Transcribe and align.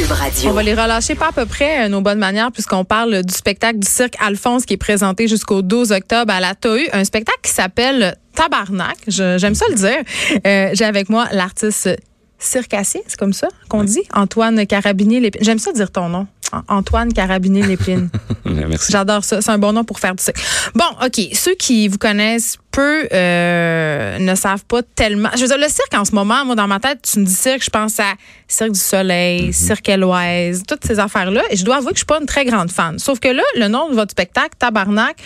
Cube 0.00 0.12
Radio. 0.12 0.50
On 0.50 0.52
va 0.54 0.62
les 0.62 0.72
relâcher 0.72 1.14
pas 1.14 1.28
à 1.28 1.32
peu 1.32 1.44
près 1.44 1.84
euh, 1.84 1.88
nos 1.88 2.00
bonnes 2.00 2.18
manières 2.18 2.50
puisqu'on 2.52 2.84
parle 2.86 3.22
du 3.22 3.34
spectacle 3.34 3.78
du 3.80 3.86
cirque 3.86 4.14
Alphonse 4.18 4.64
qui 4.64 4.72
est 4.74 4.78
présenté 4.78 5.28
jusqu'au 5.28 5.60
12 5.60 5.92
octobre 5.92 6.32
à 6.32 6.40
la 6.40 6.54
TOU. 6.54 6.78
Un 6.94 7.04
spectacle 7.04 7.40
qui 7.42 7.50
s'appelle 7.52 8.16
Tabarnak. 8.34 8.96
J'aime 9.08 9.54
ça 9.54 9.66
le 9.68 9.74
dire. 9.74 9.98
Euh, 10.46 10.70
J'ai 10.72 10.84
avec 10.86 11.10
moi 11.10 11.26
l'artiste 11.32 11.90
circassien, 12.38 13.02
c'est 13.06 13.18
comme 13.18 13.34
ça 13.34 13.48
qu'on 13.68 13.84
dit? 13.84 14.00
Antoine 14.14 14.66
Carabinier-Lépine. 14.66 15.42
J'aime 15.44 15.58
ça 15.58 15.72
dire 15.72 15.90
ton 15.90 16.08
nom. 16.08 16.26
An- 16.52 16.62
Antoine 16.68 17.12
Carabinier-Lépine. 17.12 18.08
Merci. 18.46 18.90
J'adore 18.92 19.22
ça. 19.24 19.42
C'est 19.42 19.50
un 19.50 19.58
bon 19.58 19.74
nom 19.74 19.84
pour 19.84 20.00
faire 20.00 20.14
du 20.14 20.22
cirque. 20.24 20.38
Bon, 20.74 20.86
OK. 21.04 21.20
Ceux 21.34 21.54
qui 21.56 21.86
vous 21.88 21.98
connaissent 21.98 22.56
peu 22.70 23.06
euh, 23.12 23.89
ne 24.18 24.34
savent 24.34 24.64
pas 24.64 24.82
tellement. 24.82 25.30
Je 25.34 25.40
veux 25.40 25.46
dire, 25.46 25.58
le 25.58 25.68
cirque 25.68 25.94
en 25.94 26.04
ce 26.04 26.14
moment, 26.14 26.44
moi, 26.44 26.54
dans 26.54 26.66
ma 26.66 26.80
tête, 26.80 27.00
tu 27.02 27.20
me 27.20 27.24
dis 27.24 27.32
cirque, 27.32 27.64
je 27.64 27.70
pense 27.70 28.00
à 28.00 28.14
Cirque 28.48 28.72
du 28.72 28.80
Soleil, 28.80 29.52
Cirque 29.52 29.88
Éloise, 29.88 30.62
toutes 30.66 30.84
ces 30.84 30.98
affaires-là. 30.98 31.42
Et 31.50 31.56
je 31.56 31.64
dois 31.64 31.76
avouer 31.76 31.90
que 31.90 31.96
je 31.96 32.00
suis 32.00 32.06
pas 32.06 32.18
une 32.20 32.26
très 32.26 32.44
grande 32.44 32.70
fan. 32.70 32.98
Sauf 32.98 33.20
que 33.20 33.28
là, 33.28 33.42
le 33.56 33.68
nom 33.68 33.88
de 33.88 33.94
votre 33.94 34.10
spectacle, 34.10 34.56
Tabarnak, 34.58 35.16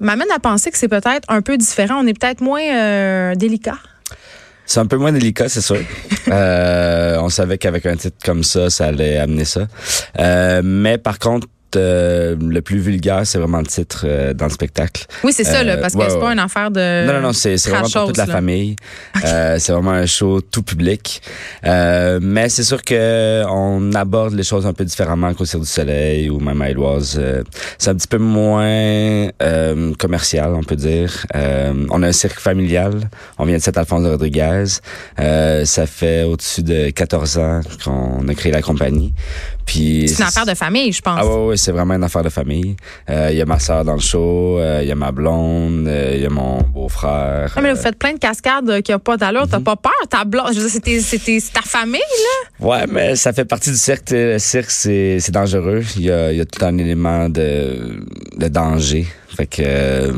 m'amène 0.00 0.30
à 0.34 0.38
penser 0.38 0.70
que 0.70 0.78
c'est 0.78 0.88
peut-être 0.88 1.24
un 1.28 1.42
peu 1.42 1.56
différent. 1.56 2.00
On 2.02 2.06
est 2.06 2.18
peut-être 2.18 2.40
moins 2.40 2.62
euh, 2.62 3.34
délicat. 3.34 3.78
C'est 4.66 4.80
un 4.80 4.86
peu 4.86 4.96
moins 4.96 5.12
délicat, 5.12 5.48
c'est 5.48 5.60
sûr. 5.60 5.78
Euh, 6.28 7.18
on 7.20 7.28
savait 7.28 7.56
qu'avec 7.56 7.86
un 7.86 7.94
titre 7.94 8.16
comme 8.24 8.42
ça, 8.42 8.68
ça 8.68 8.86
allait 8.86 9.16
amener 9.16 9.44
ça. 9.44 9.68
Euh, 10.18 10.60
mais 10.64 10.98
par 10.98 11.20
contre, 11.20 11.46
euh, 11.74 12.36
le 12.40 12.62
plus 12.62 12.78
vulgaire, 12.78 13.26
c'est 13.26 13.38
vraiment 13.38 13.58
le 13.58 13.66
titre 13.66 14.04
euh, 14.06 14.32
dans 14.34 14.44
le 14.46 14.52
spectacle. 14.52 15.06
Oui, 15.24 15.32
c'est 15.32 15.42
ça, 15.44 15.60
Euh, 15.60 15.64
là, 15.64 15.76
parce 15.78 15.94
que 15.94 15.98
ouais, 15.98 16.10
c'est 16.10 16.20
pas 16.20 16.32
une 16.32 16.38
affaire 16.38 16.70
de. 16.70 17.06
non, 17.06 17.14
non, 17.14 17.20
non, 17.22 17.32
c'est 17.32 17.56
vraiment 17.68 17.88
pour 17.88 18.06
toute 18.08 18.16
la 18.18 18.26
là. 18.26 18.32
famille. 18.32 18.76
Euh, 19.24 19.56
c'est 19.58 19.72
vraiment 19.72 19.90
un 19.92 20.06
show 20.06 20.40
tout 20.40 20.62
public. 20.62 21.20
Euh, 21.64 22.20
mais 22.22 22.48
c'est 22.48 22.62
sûr 22.64 22.82
que 22.82 23.42
on 23.48 23.92
aborde 23.94 24.34
les 24.34 24.42
choses 24.44 24.66
un 24.66 24.72
peu 24.72 24.84
différemment 24.84 25.32
qu'au 25.34 25.44
Cirque 25.44 25.62
du 25.62 25.68
Soleil 25.68 26.30
ou 26.30 26.38
même 26.38 26.60
à 26.62 26.70
Éloise. 26.70 27.16
Euh, 27.18 27.42
c'est 27.78 27.90
un 27.90 27.94
petit 27.94 28.08
peu 28.08 28.18
moins 28.18 29.28
euh, 29.42 29.92
commercial, 29.98 30.54
on 30.54 30.62
peut 30.62 30.76
dire. 30.76 31.26
Euh, 31.34 31.86
on 31.90 32.02
a 32.02 32.08
un 32.08 32.12
cirque 32.12 32.38
familial. 32.38 33.08
On 33.38 33.44
vient 33.44 33.56
de 33.56 33.62
Saint-Alphonse 33.62 34.02
de 34.04 34.10
Rodriguez. 34.10 34.64
Euh, 35.18 35.64
ça 35.64 35.86
fait 35.86 36.24
au-dessus 36.24 36.62
de 36.62 36.90
14 36.90 37.38
ans 37.38 37.60
qu'on 37.84 38.26
a 38.28 38.34
créé 38.34 38.52
la 38.52 38.62
compagnie. 38.62 39.14
Puis 39.64 40.08
C'est 40.08 40.22
une 40.22 40.28
affaire 40.28 40.46
de 40.46 40.54
famille, 40.54 40.92
je 40.92 41.00
pense. 41.00 41.18
ah 41.20 41.26
ouais, 41.26 41.46
ouais, 41.48 41.55
c'est 41.56 41.72
vraiment 41.72 41.94
une 41.94 42.04
affaire 42.04 42.22
de 42.22 42.28
famille. 42.28 42.76
Euh, 43.10 43.28
Il 43.30 43.36
y 43.36 43.42
a 43.42 43.46
ma 43.46 43.58
soeur 43.58 43.84
dans 43.84 43.94
le 43.94 44.00
show, 44.00 44.58
euh, 44.58 44.80
il 44.82 44.88
y 44.88 44.92
a 44.92 44.94
ma 44.94 45.12
blonde, 45.12 45.86
euh, 45.88 46.12
il 46.14 46.22
y 46.22 46.26
a 46.26 46.30
mon 46.30 46.60
beau-frère. 46.62 47.52
Non, 47.56 47.62
mais 47.62 47.68
là, 47.68 47.74
vous 47.74 47.80
faites 47.82 47.98
plein 47.98 48.12
de 48.14 48.18
cascades 48.18 48.82
qui 48.82 48.92
n'ont 48.92 48.98
pas 48.98 49.16
d'allure. 49.16 49.42
Mhm. 49.44 49.50
T'as 49.50 49.60
pas 49.60 49.76
peur, 49.76 49.92
ta 50.08 50.24
blonde. 50.24 50.48
Je 50.54 50.60
veux 50.60 50.62
dire, 50.62 50.70
c'était- 50.70 51.00
c'était 51.00 51.40
c'est 51.40 51.52
ta 51.52 51.62
famille, 51.62 51.94
là? 52.00 52.66
Ouais, 52.66 52.86
mais 52.90 53.16
ça 53.16 53.32
fait 53.32 53.44
partie 53.44 53.70
du 53.70 53.76
cirque. 53.76 54.10
Le 54.10 54.38
cirque, 54.38 54.70
c'est 54.70 55.30
dangereux. 55.30 55.82
Il 55.96 56.02
y 56.04 56.10
a, 56.10 56.32
y 56.32 56.40
a 56.40 56.44
tout 56.44 56.64
un 56.64 56.76
élément 56.78 57.28
de, 57.28 58.00
de 58.36 58.48
danger. 58.48 59.06
Fait 59.36 59.46
que 59.46 59.62
euh, 59.64 60.12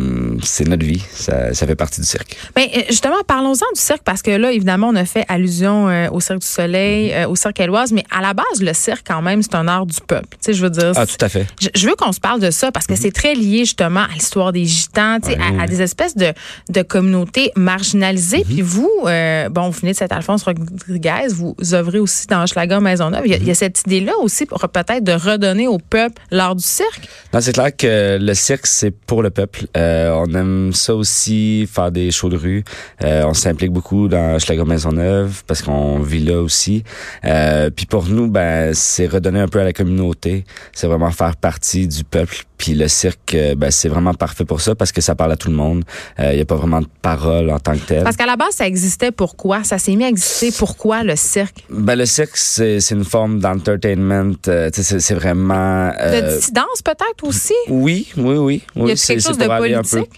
c'est 0.44 0.66
notre 0.68 0.84
vie. 0.84 1.02
Ça, 1.12 1.52
ça 1.54 1.66
fait 1.66 1.74
partie 1.74 2.00
du 2.00 2.06
cirque. 2.06 2.36
Mais 2.56 2.70
euh, 2.76 2.80
justement, 2.88 3.16
parlons-en 3.26 3.66
du 3.74 3.80
cirque 3.80 4.02
parce 4.04 4.22
que 4.22 4.30
là, 4.30 4.52
évidemment, 4.52 4.88
on 4.88 4.94
a 4.96 5.04
fait 5.04 5.24
allusion 5.28 5.88
euh, 5.88 6.08
au 6.10 6.20
Cirque 6.20 6.40
du 6.40 6.46
Soleil, 6.46 7.08
Mhm. 7.08 7.14
euh, 7.24 7.28
au 7.28 7.36
Cirque 7.36 7.60
Éloise, 7.60 7.92
mais 7.92 8.04
à 8.16 8.20
la 8.20 8.34
base, 8.34 8.60
le 8.60 8.72
cirque, 8.72 9.04
quand 9.06 9.22
même, 9.22 9.42
c'est 9.42 9.54
un 9.54 9.66
art 9.68 9.86
du 9.86 9.96
peuple. 10.06 10.28
Tu 10.32 10.36
sais, 10.46 10.52
je 10.54 10.62
veux 10.62 10.70
dire. 10.70 10.92
Ah, 10.96 11.06
tout 11.06 11.16
à 11.20 11.28
fait. 11.28 11.46
je, 11.60 11.68
je 11.74 11.88
veux 11.88 11.94
qu'on 11.96 12.12
se 12.12 12.20
parle 12.20 12.40
de 12.40 12.50
ça 12.50 12.70
parce 12.70 12.86
que 12.86 12.94
c'est 12.96 13.10
très 13.12 13.34
lié 13.34 13.60
justement 13.60 14.00
à 14.04 14.14
l'histoire 14.14 14.52
des 14.52 14.64
gitans, 14.64 15.18
tu 15.20 15.30
sais, 15.32 15.38
à, 15.38 15.62
à 15.62 15.66
des 15.66 15.82
espèces 15.82 16.16
de, 16.16 16.32
de 16.68 16.82
communautés 16.82 17.50
marginalisées. 17.56 18.44
Puis 18.44 18.62
vous, 18.62 18.90
bon, 19.04 19.68
vous 19.70 19.80
venez 19.80 19.92
de 19.92 19.96
Saint-Alphonse 19.96 20.44
Rodriguez, 20.44 21.28
vous 21.30 21.56
œuvrez 21.72 21.98
aussi 21.98 22.26
dans 22.26 22.46
Schlager 22.46 22.78
Maisonneuve. 22.80 23.22
Il 23.26 23.30
y 23.32 23.34
a, 23.34 23.38
il 23.38 23.46
y 23.46 23.50
a 23.50 23.54
cette 23.54 23.80
idée-là 23.86 24.12
aussi 24.20 24.46
pour 24.46 24.58
peut-être 24.68 25.02
de 25.04 25.12
redonner 25.12 25.66
au 25.66 25.78
peuple 25.78 26.20
l'art 26.30 26.54
du 26.54 26.62
cirque. 26.64 27.08
Non, 27.32 27.40
c'est 27.40 27.52
clair 27.52 27.74
que 27.76 28.18
le 28.20 28.34
cirque, 28.34 28.66
c'est 28.66 28.90
pour 29.08 29.22
le 29.22 29.30
peuple. 29.30 29.66
Euh, 29.76 30.12
on 30.12 30.32
aime 30.34 30.72
ça 30.72 30.94
aussi, 30.94 31.66
faire 31.66 31.90
des 31.90 32.12
shows 32.12 32.28
de 32.28 32.36
rue. 32.36 32.62
Euh, 33.02 33.24
on 33.24 33.34
s'implique 33.34 33.72
beaucoup 33.72 34.06
dans 34.06 34.38
Schlager 34.38 34.64
Maisonneuve 34.64 35.42
parce 35.46 35.62
qu'on 35.62 35.98
vit 35.98 36.22
là 36.22 36.40
aussi. 36.40 36.84
Euh, 37.24 37.70
puis 37.70 37.86
pour 37.86 38.04
nous, 38.04 38.28
ben, 38.28 38.74
c'est 38.74 39.06
redonner 39.06 39.40
un 39.40 39.48
peu 39.48 39.60
à 39.60 39.64
la 39.64 39.72
communauté. 39.72 40.44
C'est 40.72 40.86
vraiment 40.86 41.10
faire 41.10 41.36
partie 41.36 41.88
du 41.88 42.04
peuple. 42.04 42.44
Puis 42.58 42.74
le 42.74 42.88
cirque, 42.88 43.34
euh, 43.34 43.54
ben, 43.54 43.70
c'est 43.70 43.88
vraiment 43.88 44.14
parfait 44.14 44.44
pour 44.44 44.60
ça 44.60 44.74
parce 44.74 44.92
que 44.92 45.00
ça 45.00 45.14
parle 45.14 45.32
à 45.32 45.36
tout 45.36 45.48
le 45.48 45.56
monde. 45.56 45.84
Il 46.18 46.34
n'y 46.34 46.40
a 46.40 46.44
pas 46.44 46.56
vraiment 46.56 46.80
de 46.80 46.88
parole 47.00 47.50
en 47.50 47.58
tant 47.60 47.72
que 47.74 47.86
tel. 47.86 48.02
Parce 48.04 48.16
qu'à 48.16 48.26
la 48.26 48.36
base, 48.36 48.54
ça 48.54 48.66
existait 48.66 49.12
pourquoi? 49.12 49.62
Ça 49.64 49.78
s'est 49.78 49.94
mis 49.94 50.04
à 50.04 50.08
exister 50.08 50.50
pourquoi 50.52 51.04
le 51.04 51.14
cirque? 51.16 51.64
Ben, 51.70 51.94
le 51.96 52.04
cirque, 52.04 52.36
c'est 52.36 52.80
c'est 52.80 52.94
une 52.94 53.04
forme 53.04 53.38
d'entertainment. 53.40 54.32
Euh, 54.48 54.70
c'est 54.72 55.14
vraiment... 55.14 55.88
De 55.88 55.94
euh, 55.98 56.36
dissidence 56.38 56.82
peut-être 56.84 57.22
aussi? 57.24 57.54
Oui, 57.68 58.08
oui, 58.16 58.36
oui. 58.36 58.62
oui 58.76 58.90
Y 58.90 58.92
a 58.92 58.96
c'est- 58.96 59.06
quelque 59.14 59.20
c'est 59.22 59.28
chose 59.28 59.38
de 59.38 59.46
politique? 59.46 60.10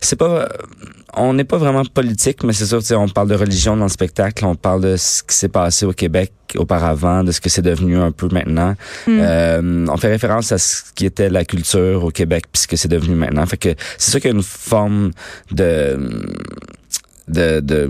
C'est 0.00 0.16
pas. 0.16 0.48
On 1.16 1.34
n'est 1.34 1.44
pas 1.44 1.58
vraiment 1.58 1.84
politique, 1.84 2.42
mais 2.44 2.52
c'est 2.52 2.66
sûr, 2.66 2.80
tu 2.80 2.86
sais, 2.86 2.94
on 2.94 3.08
parle 3.08 3.28
de 3.28 3.34
religion 3.34 3.76
dans 3.76 3.84
le 3.84 3.90
spectacle, 3.90 4.44
on 4.44 4.54
parle 4.54 4.82
de 4.82 4.96
ce 4.96 5.22
qui 5.22 5.34
s'est 5.34 5.48
passé 5.48 5.86
au 5.86 5.92
Québec 5.92 6.32
auparavant, 6.56 7.24
de 7.24 7.32
ce 7.32 7.40
que 7.40 7.48
c'est 7.48 7.62
devenu 7.62 7.96
un 7.98 8.12
peu 8.12 8.28
maintenant. 8.30 8.74
Hmm. 9.06 9.18
Euh, 9.20 9.86
on 9.88 9.96
fait 9.96 10.08
référence 10.08 10.52
à 10.52 10.58
ce 10.58 10.82
qui 10.94 11.06
était 11.06 11.28
la 11.28 11.44
culture 11.44 12.04
au 12.04 12.10
Québec, 12.10 12.44
puis 12.52 12.62
ce 12.62 12.68
que 12.68 12.76
c'est 12.76 12.88
devenu 12.88 13.14
maintenant. 13.14 13.44
Fait 13.46 13.56
que 13.56 13.74
c'est 13.98 14.10
sûr 14.12 14.20
qu'il 14.20 14.30
y 14.30 14.34
a 14.34 14.36
une 14.36 14.42
forme 14.42 15.10
de 15.50 15.98
de, 17.28 17.60
de 17.60 17.88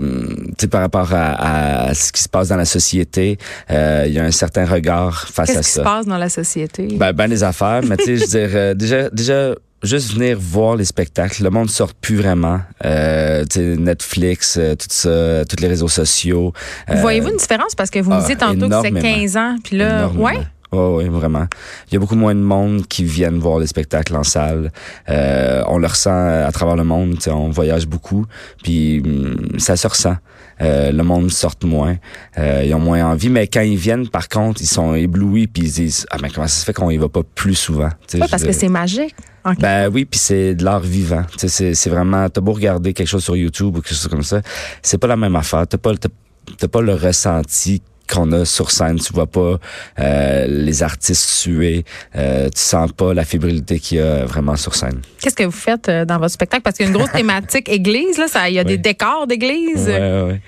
tu 0.49 0.53
sais, 0.59 0.67
par 0.67 0.81
rapport 0.81 1.13
à, 1.13 1.87
à 1.87 1.93
ce 1.93 2.11
qui 2.11 2.21
se 2.21 2.29
passe 2.29 2.47
dans 2.47 2.55
la 2.55 2.65
société, 2.65 3.37
euh, 3.69 4.05
il 4.07 4.13
y 4.13 4.19
a 4.19 4.23
un 4.23 4.31
certain 4.31 4.65
regard 4.65 5.27
face 5.27 5.47
Qu'est-ce 5.47 5.59
à 5.59 5.61
qui 5.61 5.69
ça. 5.69 5.79
se 5.79 5.83
passe 5.83 6.05
dans 6.05 6.17
la 6.17 6.29
société? 6.29 6.87
Ben, 6.95 7.11
ben 7.11 7.27
des 7.27 7.43
affaires, 7.43 7.81
mais 7.83 7.97
tu 7.97 8.05
sais, 8.05 8.15
je 8.15 8.21
veux 8.21 8.27
dire, 8.27 8.49
euh, 8.53 8.73
déjà, 8.73 9.09
déjà, 9.09 9.55
juste 9.85 10.13
venir 10.13 10.37
voir 10.39 10.75
les 10.75 10.85
spectacles, 10.85 11.43
le 11.43 11.49
monde 11.49 11.69
sort 11.69 11.93
plus 11.93 12.15
vraiment. 12.15 12.61
Euh, 12.83 13.45
Netflix, 13.55 14.57
euh, 14.57 14.75
tout 14.75 14.87
ça, 14.89 15.45
tous 15.45 15.61
les 15.61 15.67
réseaux 15.67 15.87
sociaux. 15.87 16.53
euh, 16.89 16.95
Voyez-vous 16.95 17.29
une 17.29 17.37
différence? 17.37 17.75
Parce 17.75 17.89
que 17.89 17.99
vous 17.99 18.11
me 18.11 18.15
ah, 18.15 18.19
disiez 18.19 18.35
tantôt 18.35 18.67
que 18.67 18.81
c'est 18.81 18.87
énormément. 18.89 19.01
15 19.01 19.37
ans, 19.37 19.55
puis 19.63 19.77
là, 19.77 19.97
énormément. 19.99 20.25
ouais? 20.25 20.39
Oh, 20.77 20.97
oui, 20.97 21.07
vraiment. 21.09 21.45
Il 21.89 21.93
y 21.93 21.97
a 21.97 21.99
beaucoup 21.99 22.15
moins 22.15 22.35
de 22.35 22.39
monde 22.41 22.85
qui 22.87 23.03
viennent 23.03 23.39
voir 23.39 23.59
les 23.59 23.67
spectacles 23.67 24.15
en 24.15 24.23
salle. 24.23 24.71
Euh, 25.09 25.63
on 25.67 25.77
le 25.77 25.87
ressent 25.87 26.11
à 26.45 26.51
travers 26.51 26.75
le 26.75 26.83
monde. 26.83 27.17
On 27.27 27.49
voyage 27.49 27.87
beaucoup, 27.87 28.25
puis 28.63 29.01
hum, 29.05 29.57
ça 29.57 29.75
se 29.77 29.87
ressent. 29.87 30.17
Euh, 30.61 30.91
le 30.91 31.03
monde 31.03 31.31
sort 31.31 31.55
moins. 31.63 31.97
Euh, 32.37 32.63
ils 32.65 32.73
ont 32.73 32.79
moins 32.79 33.05
envie, 33.05 33.29
mais 33.29 33.47
quand 33.47 33.61
ils 33.61 33.75
viennent, 33.77 34.07
par 34.07 34.29
contre, 34.29 34.61
ils 34.61 34.67
sont 34.67 34.93
éblouis, 34.95 35.47
puis 35.47 35.63
ils 35.63 35.69
se 35.69 35.75
disent 35.81 36.07
ah 36.11 36.17
mais 36.21 36.29
comment 36.29 36.47
ça 36.47 36.59
se 36.59 36.65
fait 36.65 36.73
qu'on 36.73 36.89
y 36.89 36.97
va 36.97 37.09
pas 37.09 37.23
plus 37.35 37.55
souvent 37.55 37.89
Oui, 38.13 38.21
parce 38.29 38.43
que 38.43 38.51
c'est 38.53 38.69
magique. 38.69 39.15
ben 39.59 39.89
oui, 39.93 40.05
puis 40.05 40.17
c'est 40.19 40.55
de 40.55 40.63
l'art 40.63 40.79
vivant. 40.79 41.23
C'est 41.37 41.73
c'est 41.75 41.89
vraiment 41.89 42.29
t'as 42.29 42.41
beau 42.41 42.53
regarder 42.53 42.93
quelque 42.93 43.07
chose 43.09 43.23
sur 43.23 43.35
YouTube 43.35 43.75
ou 43.77 43.81
quelque 43.81 43.95
chose 43.95 44.07
comme 44.07 44.23
ça, 44.23 44.41
c'est 44.81 44.97
pas 44.97 45.07
la 45.07 45.17
même 45.17 45.35
affaire. 45.35 45.67
T'as 45.67 45.77
pas 45.77 45.93
t'as- 45.95 46.09
t'as 46.57 46.67
pas 46.69 46.81
le 46.81 46.93
ressenti 46.93 47.81
qu'on 48.07 48.31
a 48.31 48.45
sur 48.45 48.71
scène, 48.71 48.99
tu 48.99 49.13
vois 49.13 49.27
pas 49.27 49.59
euh, 49.99 50.47
les 50.47 50.83
artistes 50.83 51.29
suer, 51.29 51.85
euh, 52.15 52.49
tu 52.49 52.61
sens 52.61 52.91
pas 52.91 53.13
la 53.13 53.25
fébrilité 53.25 53.79
qu'il 53.79 53.97
y 53.97 54.01
a 54.01 54.25
vraiment 54.25 54.55
sur 54.55 54.75
scène. 54.75 55.01
Qu'est-ce 55.21 55.35
que 55.35 55.43
vous 55.43 55.51
faites 55.51 55.89
euh, 55.89 56.05
dans 56.05 56.19
votre 56.19 56.33
spectacle? 56.33 56.63
Parce 56.63 56.77
qu'il 56.77 56.85
y 56.85 56.89
a 56.89 56.91
une 56.91 56.97
grosse 56.97 57.11
thématique 57.13 57.69
église, 57.69 58.17
là. 58.17 58.27
Ça, 58.27 58.49
il 58.49 58.55
y 58.55 58.59
a 58.59 58.63
des 58.63 58.77
décors 58.77 59.27
d'église. 59.27 59.87
Ouais, 59.87 59.99
ouais, 59.99 60.21
ouais. 60.21 60.41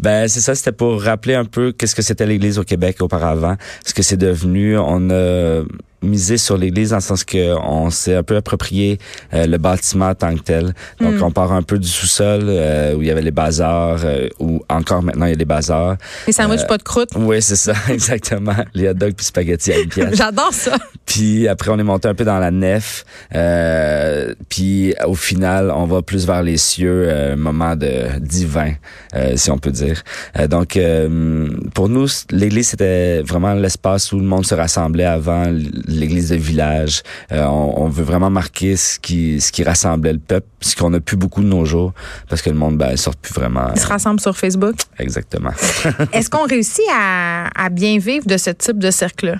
Ben 0.00 0.28
c'est 0.28 0.40
ça, 0.40 0.54
c'était 0.54 0.72
pour 0.72 1.02
rappeler 1.02 1.34
un 1.34 1.44
peu 1.44 1.72
qu'est-ce 1.72 1.94
que 1.94 2.02
c'était 2.02 2.26
l'Église 2.26 2.58
au 2.58 2.64
Québec 2.64 2.98
auparavant, 3.00 3.56
ce 3.84 3.94
que 3.94 4.02
c'est 4.02 4.16
devenu. 4.16 4.78
On 4.78 5.10
a 5.10 5.62
misé 6.02 6.36
sur 6.36 6.56
l'Église 6.56 6.90
dans 6.90 6.96
le 6.96 7.02
sens 7.02 7.24
que 7.24 7.54
on 7.56 7.90
s'est 7.90 8.14
un 8.14 8.22
peu 8.22 8.36
approprié 8.36 8.98
euh, 9.34 9.46
le 9.46 9.58
bâtiment 9.58 10.08
en 10.10 10.14
tant 10.14 10.34
que 10.34 10.40
tel. 10.42 10.74
Donc 11.00 11.14
Mm. 11.14 11.22
on 11.22 11.30
part 11.30 11.52
un 11.52 11.62
peu 11.62 11.78
du 11.78 11.88
sous-sol 11.88 12.42
euh, 12.44 12.94
où 12.94 13.02
il 13.02 13.08
y 13.08 13.10
avait 13.10 13.22
les 13.22 13.30
bazars, 13.30 14.00
euh, 14.04 14.28
où 14.38 14.62
encore 14.68 15.02
maintenant 15.02 15.26
il 15.26 15.30
y 15.30 15.32
a 15.32 15.36
des 15.36 15.44
bazars. 15.44 15.96
Les 16.26 16.32
sandwichs 16.32 16.66
pas 16.66 16.78
de 16.78 16.82
croûte. 16.82 17.10
Oui, 17.16 17.42
c'est 17.42 17.56
ça, 17.56 17.72
exactement. 17.88 18.54
Les 18.74 18.88
hot 18.88 18.94
dogs 18.94 19.14
puis 19.14 19.26
spaghettis 19.26 19.72
à 19.72 19.78
une 19.80 19.88
pièce. 19.88 20.14
J'adore 20.16 20.52
ça. 20.52 20.76
Puis 21.06 21.48
après, 21.48 21.70
on 21.70 21.78
est 21.78 21.82
monté 21.84 22.06
un 22.08 22.14
peu 22.14 22.24
dans 22.24 22.38
la 22.38 22.50
nef. 22.50 23.04
Euh, 23.34 24.34
puis 24.48 24.94
au 25.06 25.14
final, 25.14 25.70
on 25.70 25.86
va 25.86 26.02
plus 26.02 26.26
vers 26.26 26.42
les 26.42 26.56
cieux, 26.58 27.04
euh, 27.08 27.36
moment 27.36 27.74
de 27.76 28.18
divin, 28.20 28.72
euh, 29.14 29.32
si 29.36 29.50
on 29.50 29.58
peut 29.58 29.70
dire. 29.70 30.02
Euh, 30.38 30.46
donc, 30.46 30.76
euh, 30.76 31.48
pour 31.74 31.88
nous, 31.88 32.06
l'église, 32.30 32.68
c'était 32.68 33.22
vraiment 33.22 33.54
l'espace 33.54 34.12
où 34.12 34.18
le 34.18 34.24
monde 34.24 34.44
se 34.46 34.54
rassemblait 34.54 35.04
avant 35.04 35.44
l'église 35.88 36.30
de 36.30 36.36
village. 36.36 37.02
Euh, 37.32 37.44
on, 37.44 37.82
on 37.84 37.88
veut 37.88 38.04
vraiment 38.04 38.30
marquer 38.30 38.76
ce 38.76 38.98
qui, 38.98 39.40
ce 39.40 39.50
qui 39.50 39.64
rassemblait 39.64 40.12
le 40.12 40.18
peuple, 40.18 40.46
ce 40.60 40.76
qu'on 40.76 40.92
a 40.94 41.00
plus 41.00 41.16
beaucoup 41.16 41.42
de 41.42 41.48
nos 41.48 41.64
jours, 41.64 41.92
parce 42.28 42.42
que 42.42 42.50
le 42.50 42.56
monde, 42.56 42.76
ben, 42.76 42.96
sort 42.96 43.16
plus 43.16 43.34
vraiment. 43.34 43.68
Ils 43.74 43.80
se 43.80 43.86
rassemblent 43.86 44.20
sur 44.20 44.36
Facebook. 44.36 44.76
Exactement. 44.98 45.52
Est-ce 46.12 46.30
qu'on 46.30 46.46
réussit 46.46 46.84
à, 46.92 47.48
à 47.54 47.68
bien 47.68 47.98
vivre 47.98 48.26
de 48.26 48.36
ce 48.36 48.50
type 48.50 48.78
de 48.78 48.90
cercle-là? 48.90 49.36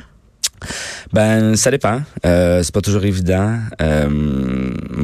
Ben, 1.12 1.56
ça 1.56 1.70
dépend. 1.70 2.02
Euh, 2.26 2.62
c'est 2.62 2.74
pas 2.74 2.80
toujours 2.80 3.04
évident. 3.04 3.58
Euh, 3.80 4.08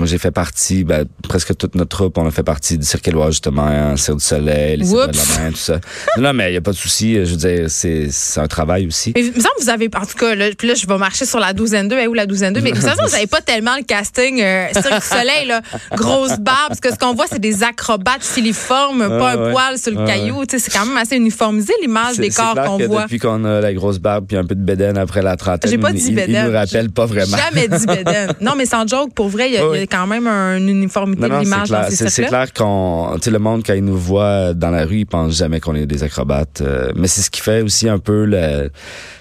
moi, 0.04 0.10
j'ai 0.10 0.18
fait 0.18 0.30
partie, 0.30 0.84
ben, 0.84 1.06
presque 1.26 1.56
toute 1.56 1.76
notre 1.76 1.96
troupe, 1.96 2.18
on 2.18 2.26
a 2.26 2.30
fait 2.30 2.42
partie 2.42 2.76
du 2.76 2.84
Cirque 2.84 3.08
Éloise, 3.08 3.30
justement, 3.30 3.64
hein, 3.64 3.96
Cirque 3.96 4.18
du 4.18 4.24
Soleil, 4.24 4.76
les 4.76 4.84
Cirques 4.84 5.12
de 5.12 5.16
la 5.16 5.42
Main, 5.44 5.50
tout 5.50 5.56
ça. 5.56 5.80
non, 6.18 6.34
mais 6.34 6.48
il 6.48 6.50
n'y 6.50 6.58
a 6.58 6.60
pas 6.60 6.72
de 6.72 6.76
souci. 6.76 7.14
Je 7.14 7.30
veux 7.30 7.36
dire, 7.36 7.70
c'est, 7.70 8.08
c'est 8.10 8.38
un 8.38 8.46
travail 8.46 8.86
aussi. 8.86 9.14
Mais 9.16 9.22
il 9.22 9.30
me 9.32 9.40
semble 9.40 9.54
que 9.56 9.62
vous 9.62 9.70
avez, 9.70 9.86
en 9.86 10.04
tout 10.04 10.18
cas, 10.18 10.34
là, 10.34 10.50
puis 10.58 10.68
là, 10.68 10.74
je 10.74 10.86
vais 10.86 10.98
marcher 10.98 11.24
sur 11.24 11.40
la 11.40 11.54
douzaine 11.54 11.88
2, 11.88 12.06
où 12.06 12.12
la 12.12 12.26
douzaine 12.26 12.52
2, 12.52 12.60
mais 12.60 12.72
vous 12.72 12.82
savez, 12.82 13.00
vous 13.02 13.12
n'avez 13.12 13.26
pas 13.26 13.40
tellement 13.40 13.76
le 13.78 13.84
casting 13.84 14.42
euh, 14.42 14.66
Cirque 14.74 15.00
du 15.00 15.06
Soleil, 15.06 15.46
là, 15.46 15.62
grosse 15.92 16.38
barbe, 16.38 16.68
parce 16.68 16.80
que 16.80 16.92
ce 16.92 16.98
qu'on 16.98 17.14
voit, 17.14 17.26
c'est 17.26 17.40
des 17.40 17.62
acrobates 17.62 18.24
filiformes, 18.24 19.08
pas 19.08 19.32
un 19.32 19.52
poil 19.52 19.78
sur 19.78 19.92
le 19.92 20.06
caillou. 20.06 20.42
C'est 20.46 20.70
quand 20.70 20.84
même 20.84 20.98
assez 20.98 21.16
uniformisé, 21.16 21.72
l'image 21.80 22.18
des 22.18 22.28
corps 22.28 22.54
qu'on 22.54 22.76
voit. 22.76 23.04
Depuis 23.04 23.18
qu'on 23.18 23.42
a 23.46 23.62
la 23.62 23.72
grosse 23.72 24.00
barbe 24.00 24.26
puis 24.28 24.36
un 24.36 24.44
peu 24.44 24.54
de 24.54 24.62
bédaine 24.62 24.98
après 24.98 25.22
la 25.22 25.38
trentaine, 25.38 25.70
J'ai 25.70 25.78
pas 25.78 25.92
dit 25.92 26.04
il, 26.08 26.24
il, 26.28 26.44
nous 26.44 26.52
rappelle 26.52 26.90
pas 26.90 27.06
vraiment. 27.06 27.38
Jamais 27.38 27.68
dit 27.68 27.86
bédaine. 27.86 28.34
Non, 28.42 28.52
mais 28.54 28.66
sans 28.66 28.86
joke, 28.86 29.14
pour 29.14 29.28
vrai, 29.28 29.48
il 29.48 29.54
y, 29.54 29.56
a 29.56 29.86
quand 29.94 30.06
même 30.06 30.26
une 30.26 30.68
uniformité 30.68 31.28
de 31.28 31.40
l'image 31.40 31.70
dans 31.70 31.88
ces 31.88 32.10
C'est 32.10 32.26
clair 32.26 32.52
qu'on, 32.52 33.16
le 33.24 33.38
monde, 33.38 33.62
quand 33.64 33.74
il 33.74 33.84
nous 33.84 33.96
voit 33.96 34.52
dans 34.54 34.70
la 34.70 34.84
rue, 34.84 35.00
il 35.00 35.06
pense 35.06 35.36
jamais 35.36 35.60
qu'on 35.60 35.74
est 35.74 35.86
des 35.86 36.02
acrobates. 36.02 36.60
Euh, 36.60 36.90
mais 36.96 37.06
c'est 37.06 37.20
ce 37.20 37.30
qui 37.30 37.40
fait 37.40 37.62
aussi 37.62 37.88
un 37.88 37.98
peu 37.98 38.24
le, 38.24 38.70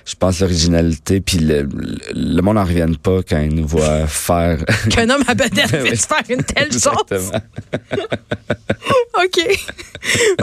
je 0.05 0.15
pense, 0.15 0.39
l'originalité. 0.39 1.21
Puis 1.21 1.37
le, 1.37 1.67
le, 2.13 2.41
monde 2.41 2.55
n'en 2.55 2.63
revienne 2.63 2.97
pas 2.97 3.19
quand 3.27 3.39
il 3.39 3.53
nous 3.53 3.67
voit 3.67 4.07
faire. 4.07 4.57
Qu'un 4.89 5.09
homme 5.09 5.23
à 5.27 5.33
bédaine 5.35 5.67
puisse 5.83 6.07
faire 6.07 6.23
une 6.29 6.43
telle 6.43 6.71
chose. 6.71 7.31
OK. 9.23 9.59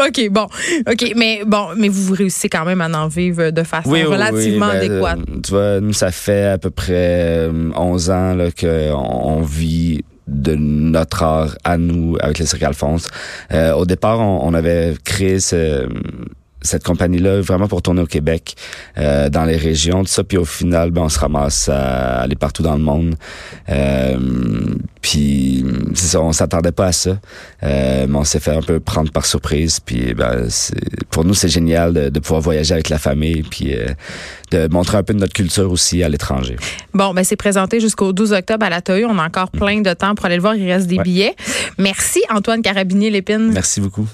OK, 0.07 0.29
bon. 0.31 0.47
OK, 0.89 1.13
mais 1.17 1.43
bon, 1.45 1.69
mais 1.77 1.89
vous 1.89 2.15
réussissez 2.15 2.49
quand 2.49 2.65
même 2.65 2.81
à 2.81 2.89
en 2.89 3.09
vivre 3.09 3.51
de 3.51 3.63
façon 3.63 3.91
relativement 3.91 4.69
ben, 4.69 4.77
adéquate. 4.77 5.19
tu 5.45 5.51
vois, 5.51 5.81
nous, 5.81 5.93
ça 5.93 6.13
fait 6.13 6.47
à 6.47 6.59
peu 6.59 6.71
près 6.71 7.49
11 7.75 8.11
ans 8.11 8.35
là, 8.35 8.51
qu'on 8.53 8.97
on 8.97 9.43
vit 9.43 10.03
de 10.41 10.55
notre 10.55 11.23
art 11.23 11.57
à 11.65 11.77
nous 11.77 12.17
avec 12.21 12.39
le 12.39 12.47
Cirque 12.47 12.63
Alphonse. 12.63 13.09
Euh, 13.53 13.73
au 13.75 13.85
départ, 13.85 14.21
on, 14.21 14.41
on 14.43 14.55
avait 14.55 14.95
créé 15.05 15.41
ce, 15.41 15.87
cette 16.63 16.85
compagnie-là 16.85 17.41
vraiment 17.41 17.69
pour 17.69 17.83
tourner 17.83 18.03
au 18.03 18.07
Québec, 18.07 18.55
euh, 18.99 19.29
dans 19.29 19.45
les 19.45 19.57
régions, 19.57 20.03
tout 20.05 20.11
ça. 20.11 20.25
Puis 20.25 20.39
au 20.39 20.45
final, 20.45 20.91
ben, 20.91 21.03
on 21.03 21.09
se 21.09 21.19
ramasse 21.19 21.69
à 21.69 22.21
aller 22.21 22.37
partout 22.37 22.63
dans 22.63 22.77
le 22.77 22.83
monde. 22.83 23.15
Euh, 23.69 24.19
puis 25.01 25.65
c'est 25.95 26.09
ça, 26.09 26.21
on 26.21 26.33
s'attendait 26.33 26.73
pas 26.73 26.87
à 26.87 26.93
ça, 26.93 27.19
euh, 27.63 28.07
mais 28.09 28.17
on 28.19 28.25
s'est 28.25 28.41
fait 28.41 28.55
un 28.55 28.63
peu 28.63 28.81
prendre 28.81 29.11
par 29.11 29.27
surprise. 29.27 29.81
Puis 29.81 30.15
ben, 30.15 30.49
pour 31.11 31.25
nous, 31.25 31.35
c'est 31.35 31.49
génial 31.49 31.93
de, 31.93 32.09
de, 32.09 32.21
pouvoir 32.21 32.41
voyager 32.41 32.75
avec 32.75 32.89
la 32.89 32.99
famille, 32.99 33.43
puis 33.43 33.75
euh, 33.75 33.87
de 34.51 34.69
montrer 34.69 34.99
un 34.99 35.03
peu 35.03 35.15
de 35.15 35.19
notre 35.19 35.33
culture 35.33 35.71
aussi 35.71 36.03
à 36.03 36.09
l'étranger. 36.09 36.57
Bon, 36.93 37.15
ben 37.15 37.25
c'est 37.25 37.37
présenté 37.37 37.81
jusqu'au 37.81 38.13
12 38.13 38.33
octobre 38.33 38.67
à 38.67 38.71
la 38.71 38.83
Toyo. 38.83 39.09
On 39.11 39.19
a 39.19 39.27
encore 39.27 39.51
plein 39.51 39.81
de 39.81 39.93
temps 39.95 40.15
pour 40.15 40.27
aller 40.27 40.37
le 40.37 40.43
voir. 40.43 40.55
Il 40.55 40.71
reste 40.71 40.87
des 40.87 40.99
billets. 40.99 41.35
Merci 41.79 42.23
Antoine 42.31 42.63
Carabinier 42.63 43.11
Lépine. 43.11 43.51
Merci 43.53 43.81
beaucoup. 43.81 44.07